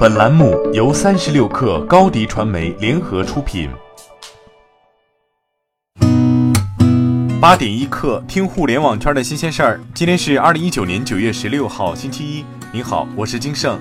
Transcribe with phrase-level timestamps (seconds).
[0.00, 3.68] 本栏目由三十六氪高低传媒联合出品。
[7.38, 9.80] 八点一刻，听互联网圈的新鲜事儿。
[9.92, 12.46] 今天是二零一九年九月十六号，星期一。
[12.72, 13.78] 您好，我是金盛。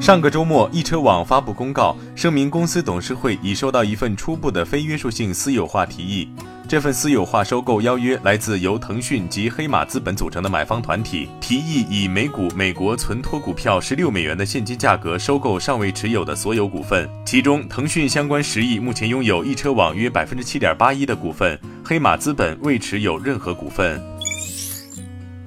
[0.00, 6.30] 上个周末，易车网发布公告，声明公司董事会已收到一份初步的非约束性私有化提议。
[6.70, 17.10] 这份私有化收购邀约来自由腾讯及黑马资本组成的买方团体，提议以每股美国存托股票十六美元的现金价格收购尚未持有的所有股份。
[17.26, 24.00] 其中，腾讯相关十亿目前拥有易车网约百分之七点八一的股份，黑马资本未持有任何股份。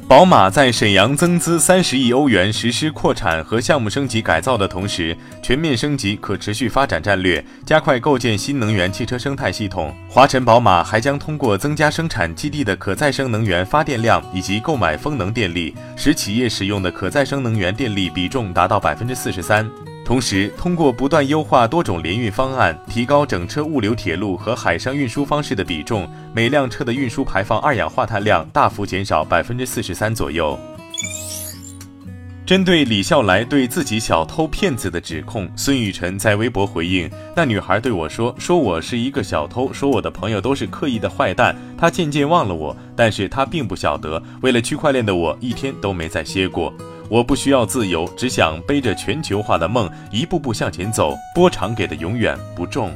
[0.07, 9.91] 宝马在沈阳增资三十亿欧元实施扩产和项目升级改造的同时，全面升级可持续发展战略，加快构建新能源汽车生态系统。
[10.07, 19.67] 华晨宝马还将通过增加生产基地的可再生能源发电量以及购买风能电力，使企业使用的可再生能源电力比重达到百分之四十三。
[20.05, 30.59] 同时，通过不断优化多种联运方案，提高整车物流、铁路和海上运输方式的比重，每辆车的运输排放二氧化碳量大幅减少百分之四十三左右。
[32.45, 46.71] 针对李笑来对自己小偷骗子的指控，孙雨晨在微博回应：“那女孩对我说，说我是一个小偷，说我的朋友都是刻意的坏蛋，她渐渐忘了我，但是她并不晓得，为了区块链的我，一天都没再歇过。”
[47.09, 51.15] 我不需要自由，只想背着全球化的梦一步步向前走。
[51.35, 52.91] 波长给的永远不重。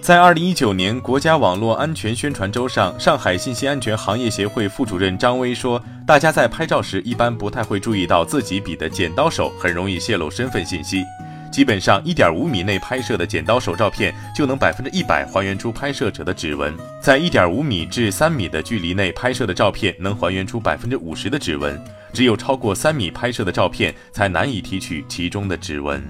[0.00, 11.04] 在二零一九年国家网络安全宣传周上，上海信息安全行业协会副主任张威说：“大家在拍照时一般不太会注意到自己比的剪刀手很容易泄露身份信息。
[11.52, 21.78] 基本上一点五米内拍摄的剪刀手照片就能百分之一百还原出拍摄者的指纹，在一点五米至三米的距离内拍摄的照片能还原出百分之五十的指纹。”
[22.12, 26.02] 只有超过三米拍摄的照片才难以提取其中的指纹。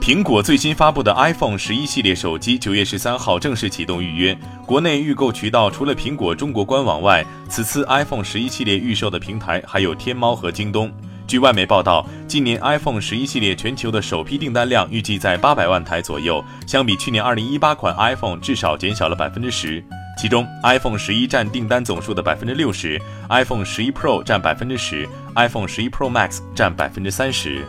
[0.00, 10.90] 苹果最新发布的 iPhone 十一系列手机九月十三号正式启动预约，国内预购渠道除了苹果中国官网外，此次 iPhone 十一系列预售的平台还有天猫和京东。
[11.26, 19.84] 据外媒报道，今年 iPhone 十一系列全球的首批订单量预计在八百万台左右，相比去年二零一八款 iPhone 至少减小了百分之十。
[20.18, 27.64] 其中，iPhone 十一占订单总数的百分之六十，iPhone 十一 Pro 占百分之十，iPhone 十一 Pro Max 占百分之三十。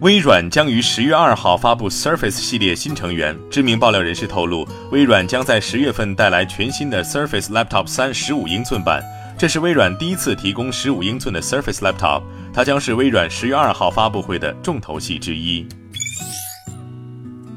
[0.00, 3.34] 微软将于十月二号发布 Surface 系列新成员。
[3.48, 9.00] 知名爆料人士透露，微软将在十月份带来全新的 Surface Laptop 三十五英寸版，
[9.38, 12.22] 这是微软第一次提供十五英寸的 Surface Laptop，
[12.52, 15.66] 它将是微软十月二号发布会的重头戏之一。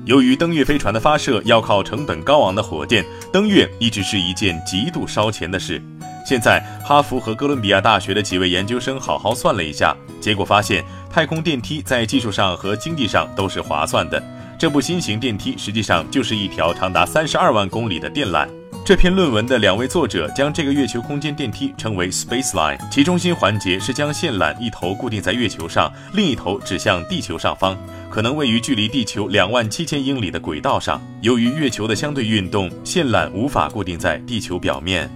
[0.09, 5.79] 由于登月飞船的发射要靠成本高昂的火箭，登月一直是一件极度烧钱的事。
[6.25, 14.19] 现在，哈佛和哥伦比亚大学的几位研究生好好算了一下，结果发现，太空电梯在技术上和经济上都是划算的。
[14.57, 18.49] 这部新型电梯实际上就是一条长达三十二万公里的电缆。
[18.85, 27.77] 这篇论文的两位作者将这个月球空间电梯称为 Space Line，其中心环节是将线缆一头固定在月球上，另一头指向地球上方。
[28.09, 30.99] 可能位于距离地球两万七千英里的轨道上。
[31.21, 35.07] 由于月球的相对运动，线缆无法固定在地球表面。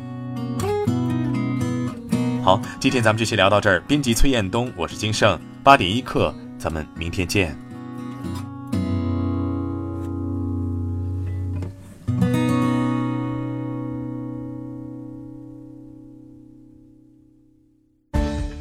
[2.44, 3.80] 好，今天咱们就先聊到这儿。
[3.88, 7.63] 编辑崔彦东，我是金盛，八点一刻，咱们明天见。